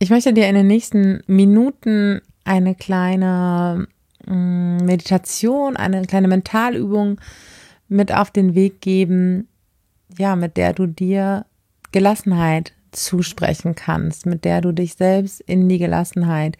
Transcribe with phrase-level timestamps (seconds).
[0.00, 3.88] Ich möchte dir in den nächsten Minuten eine kleine
[4.26, 7.20] mm, Meditation, eine kleine Mentalübung
[7.88, 9.48] mit auf den Weg geben,
[10.16, 11.46] ja, mit der du dir
[11.90, 16.56] Gelassenheit zusprechen kannst, mit der du dich selbst in die Gelassenheit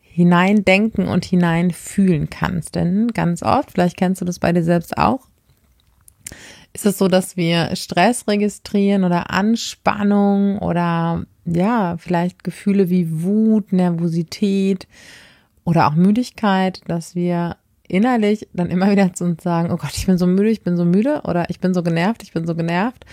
[0.00, 2.74] hineindenken und hineinfühlen kannst.
[2.74, 5.28] Denn ganz oft, vielleicht kennst du das bei dir selbst auch,
[6.72, 13.72] ist es so, dass wir Stress registrieren oder Anspannung oder ja, vielleicht Gefühle wie Wut,
[13.72, 14.86] Nervosität
[15.64, 17.56] oder auch Müdigkeit, dass wir
[17.88, 20.76] innerlich dann immer wieder zu uns sagen, oh Gott, ich bin so müde, ich bin
[20.76, 23.04] so müde oder ich bin so genervt, ich bin so genervt.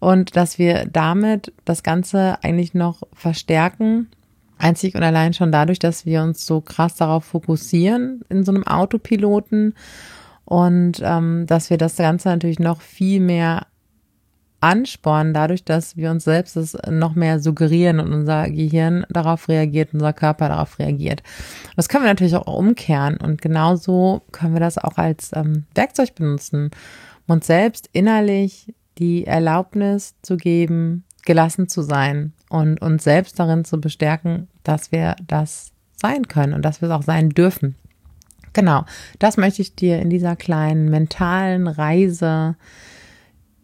[0.00, 4.08] Und dass wir damit das Ganze eigentlich noch verstärken,
[4.58, 8.66] einzig und allein schon dadurch, dass wir uns so krass darauf fokussieren in so einem
[8.66, 9.74] Autopiloten
[10.44, 13.66] und ähm, dass wir das Ganze natürlich noch viel mehr
[14.64, 19.90] anspornen, dadurch, dass wir uns selbst es noch mehr suggerieren und unser Gehirn darauf reagiert,
[19.92, 21.22] unser Körper darauf reagiert.
[21.76, 26.14] Das können wir natürlich auch umkehren und genauso können wir das auch als ähm, Werkzeug
[26.14, 26.70] benutzen,
[27.26, 33.66] um uns selbst innerlich die Erlaubnis zu geben, gelassen zu sein und uns selbst darin
[33.66, 37.76] zu bestärken, dass wir das sein können und dass wir es auch sein dürfen.
[38.54, 38.84] Genau,
[39.18, 42.56] das möchte ich dir in dieser kleinen mentalen Reise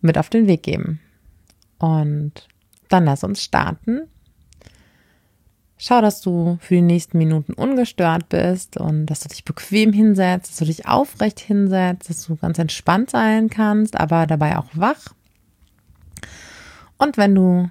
[0.01, 1.01] mit auf den Weg geben.
[1.79, 2.33] Und
[2.89, 4.03] dann lass uns starten.
[5.79, 10.51] Schau, dass du für die nächsten Minuten ungestört bist und dass du dich bequem hinsetzt,
[10.51, 15.15] dass du dich aufrecht hinsetzt, dass du ganz entspannt sein kannst, aber dabei auch wach.
[16.99, 17.71] Und wenn du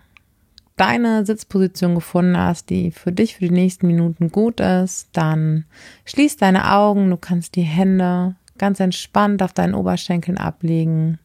[0.80, 5.66] deine Sitzposition gefunden hast, die für dich für die nächsten Minuten gut ist, dann
[6.05, 11.19] schließ deine Augen, du kannst die Hände ganz entspannt auf deinen Oberschenkeln ablegen.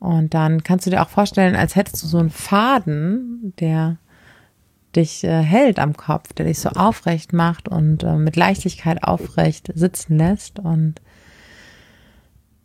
[0.00, 3.96] Und dann kannst du dir auch vorstellen, als hättest du so einen Faden, der
[4.94, 9.70] dich äh, hält am Kopf, der dich so aufrecht macht und äh, mit Leichtigkeit aufrecht
[9.74, 10.58] sitzen lässt.
[10.58, 11.00] Und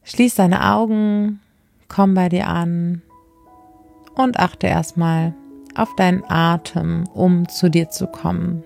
[0.04, 1.40] schließ deine Augen,
[1.88, 3.02] komm bei dir an,
[4.16, 5.34] und achte erstmal
[5.76, 8.64] auf deinen Atem, um zu dir zu kommen.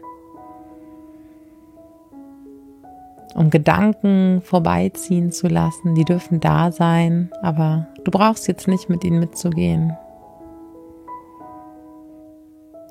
[3.36, 9.04] Um Gedanken vorbeiziehen zu lassen, die dürfen da sein, aber du brauchst jetzt nicht mit
[9.04, 9.96] ihnen mitzugehen.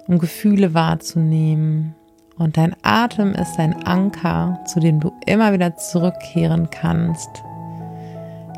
[0.06, 1.94] Um Gefühle wahrzunehmen.
[2.38, 7.42] Und dein Atem ist ein Anker, zu dem du immer wieder zurückkehren kannst.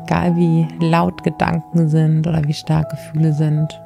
[0.03, 3.80] Egal wie laut Gedanken sind oder wie stark Gefühle sind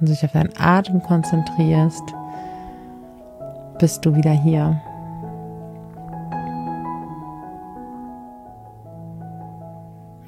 [0.00, 2.14] und dich auf deinen Atem konzentrierst,
[3.78, 4.80] bist du wieder hier.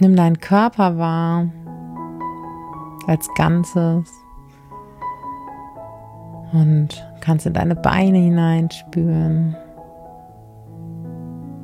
[0.00, 1.46] Nimm deinen Körper wahr
[3.08, 4.08] als Ganzes
[6.52, 9.56] und kannst in deine Beine hineinspüren.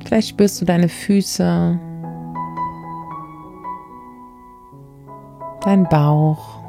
[0.03, 1.79] Vielleicht spürst du deine Füße,
[5.61, 6.64] deinen Bauch.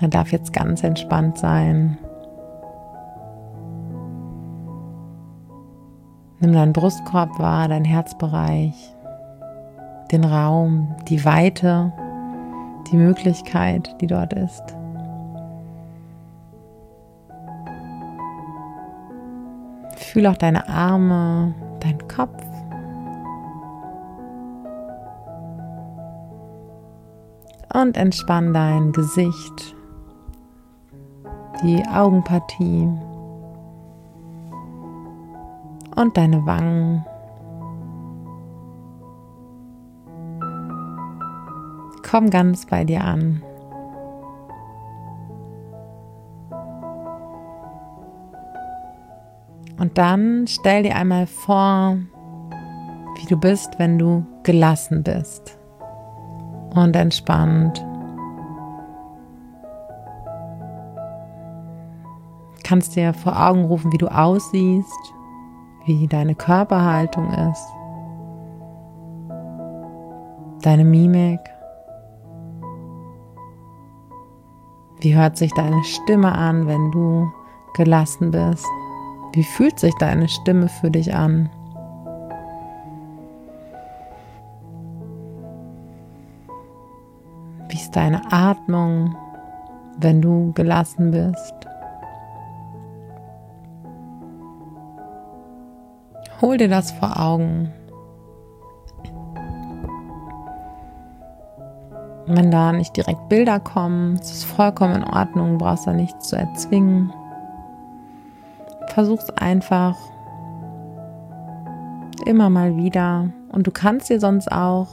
[0.00, 1.98] Er darf jetzt ganz entspannt sein.
[6.38, 8.96] Nimm deinen Brustkorb wahr, dein Herzbereich,
[10.10, 11.92] den Raum, die Weite,
[12.90, 14.62] die Möglichkeit, die dort ist.
[19.96, 22.42] Fühl auch deine Arme, deinen Kopf.
[27.72, 29.76] Und entspann dein Gesicht,
[31.62, 32.88] die Augenpartie
[35.96, 37.04] und deine Wangen.
[42.08, 43.42] Komm ganz bei dir an.
[49.78, 51.96] Und dann stell dir einmal vor,
[53.16, 55.58] wie du bist, wenn du gelassen bist
[56.74, 57.84] und entspannt.
[62.70, 65.12] Kannst dir vor Augen rufen, wie du aussiehst,
[65.86, 67.66] wie deine Körperhaltung ist,
[70.62, 71.40] deine Mimik.
[75.00, 77.28] Wie hört sich deine Stimme an, wenn du
[77.74, 78.64] gelassen bist?
[79.32, 81.50] Wie fühlt sich deine Stimme für dich an?
[87.68, 89.16] Wie ist deine Atmung,
[89.98, 91.69] wenn du gelassen bist?
[96.40, 97.70] Hol dir das vor Augen.
[102.26, 106.36] Wenn da nicht direkt Bilder kommen, ist es vollkommen in Ordnung, brauchst da nichts zu
[106.36, 107.12] erzwingen.
[108.88, 109.96] versuch's einfach
[112.24, 113.28] immer mal wieder.
[113.52, 114.88] Und du kannst dir sonst auch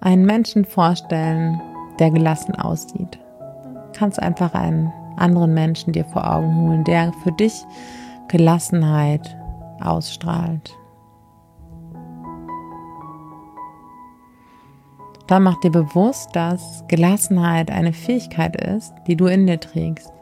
[0.00, 1.60] einen Menschen vorstellen,
[1.98, 3.18] der gelassen aussieht.
[3.18, 7.64] Du kannst einfach einen anderen Menschen dir vor Augen holen, der für dich
[8.28, 9.36] Gelassenheit
[9.80, 10.76] ausstrahlt.
[15.26, 20.12] Dann mach dir bewusst, dass Gelassenheit eine Fähigkeit ist, die du in dir trägst.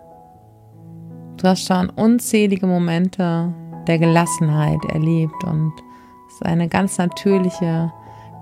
[1.36, 3.52] Du hast schon unzählige Momente
[3.86, 5.72] der Gelassenheit erlebt und
[6.28, 7.92] es ist eine ganz natürliche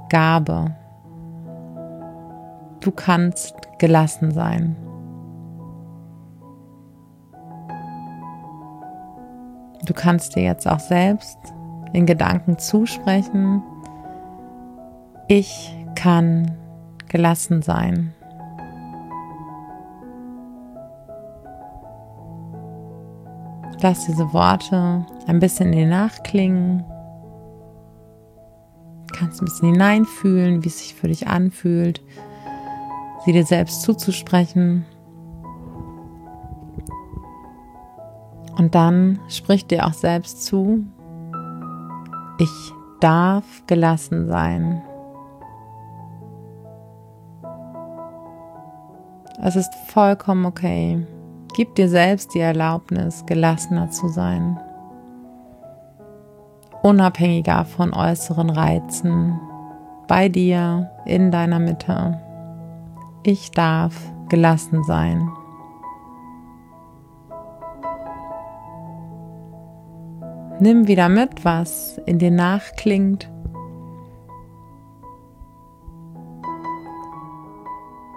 [0.09, 0.77] Gabe.
[2.81, 4.77] Du kannst gelassen sein.
[9.93, 11.37] Du kannst dir jetzt auch selbst
[11.93, 13.63] in Gedanken zusprechen,
[15.29, 16.57] ich kann
[17.09, 18.15] gelassen sein.
[23.83, 26.85] Lass diese Worte ein bisschen in dir nachklingen.
[29.13, 32.01] Kannst ein bisschen hineinfühlen, wie es sich für dich anfühlt,
[33.27, 34.87] sie dir selbst zuzusprechen.
[38.63, 40.87] Und dann sprich dir auch selbst zu,
[42.39, 44.81] ich darf gelassen sein.
[49.43, 51.05] Es ist vollkommen okay.
[51.57, 54.57] Gib dir selbst die Erlaubnis, gelassener zu sein.
[56.85, 59.41] Unabhängiger von äußeren Reizen.
[60.07, 62.21] Bei dir, in deiner Mitte.
[63.25, 63.97] Ich darf
[64.29, 65.29] gelassen sein.
[70.63, 73.29] Nimm wieder mit, was in dir nachklingt.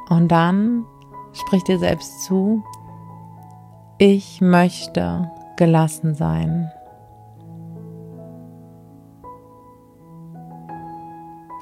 [0.10, 0.86] Und dann
[1.34, 2.64] sprich dir selbst zu,
[3.98, 6.72] ich möchte gelassen sein.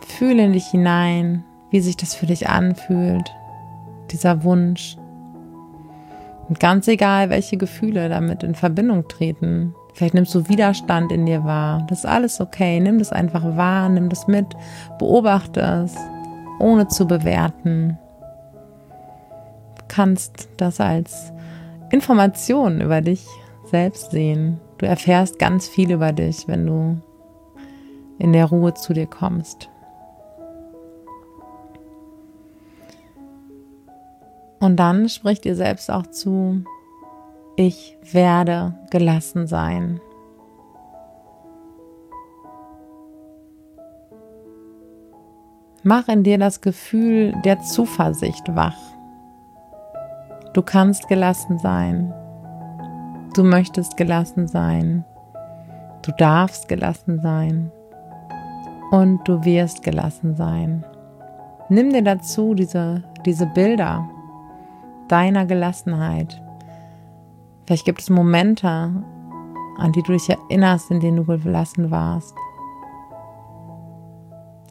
[0.06, 3.33] Fühle in dich hinein, wie sich das für dich anfühlt,
[4.12, 4.97] dieser Wunsch.
[6.50, 9.74] Und ganz egal, welche Gefühle damit in Verbindung treten.
[9.93, 11.85] Vielleicht nimmst du Widerstand in dir wahr.
[11.87, 12.79] Das ist alles okay.
[12.79, 14.47] Nimm das einfach wahr, nimm das mit,
[14.97, 15.95] beobachte es,
[16.59, 17.97] ohne zu bewerten.
[19.77, 21.31] Du kannst das als
[21.91, 23.25] Informationen über dich
[23.65, 24.59] selbst sehen.
[24.79, 27.01] Du erfährst ganz viel über dich, wenn du
[28.17, 29.69] in der Ruhe zu dir kommst.
[34.59, 36.63] Und dann sprich dir selbst auch zu,
[37.55, 40.00] ich werde gelassen sein.
[45.83, 48.77] Mach in dir das Gefühl der Zuversicht wach.
[50.53, 52.13] Du kannst gelassen sein.
[53.35, 55.03] Du möchtest gelassen sein.
[56.03, 57.71] Du darfst gelassen sein.
[58.91, 60.85] Und du wirst gelassen sein.
[61.69, 64.07] Nimm dir dazu diese, diese Bilder
[65.07, 66.41] deiner Gelassenheit.
[67.65, 72.36] Vielleicht gibt es Momente, an die du dich erinnerst, in denen du gelassen warst.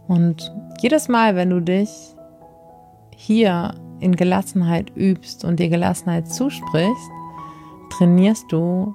[0.08, 1.90] Und jedes Mal, wenn du dich
[3.16, 7.10] hier in Gelassenheit übst und dir Gelassenheit zusprichst,
[7.90, 8.94] trainierst du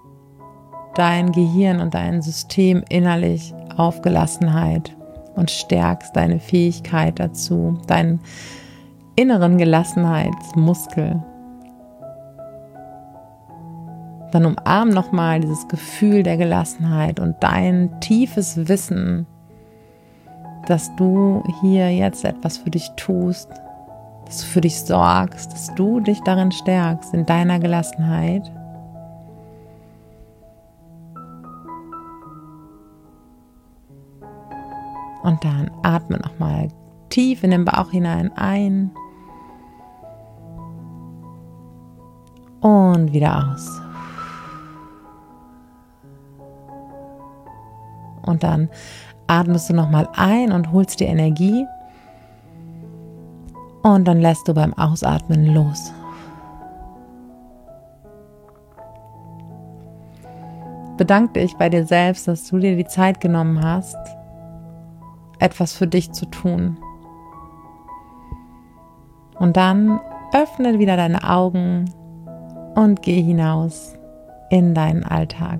[0.95, 4.95] dein Gehirn und dein System innerlich auf Gelassenheit
[5.35, 8.19] und stärkst deine Fähigkeit dazu, deinen
[9.15, 11.23] inneren Gelassenheitsmuskel.
[14.31, 19.25] Dann umarm nochmal dieses Gefühl der Gelassenheit und dein tiefes Wissen,
[20.67, 23.49] dass du hier jetzt etwas für dich tust,
[24.25, 28.51] dass du für dich sorgst, dass du dich darin stärkst, in deiner Gelassenheit.
[35.23, 36.67] Und dann atme nochmal
[37.09, 38.91] tief in den Bauch hinein ein
[42.61, 43.86] und wieder aus.
[48.27, 48.69] Und dann
[49.27, 51.65] atmest du nochmal ein und holst dir Energie
[53.83, 55.93] und dann lässt du beim Ausatmen los.
[60.97, 63.97] Bedank dich bei dir selbst, dass du dir die Zeit genommen hast,
[65.39, 66.77] etwas für dich zu tun.
[69.35, 69.99] Und dann
[70.33, 71.85] öffne wieder deine Augen
[72.75, 73.93] und geh hinaus
[74.49, 75.59] in deinen Alltag.